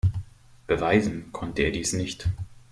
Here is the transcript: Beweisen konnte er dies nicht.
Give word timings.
Beweisen 0.65 1.31
konnte 1.31 1.61
er 1.61 1.69
dies 1.69 1.93
nicht. 1.93 2.27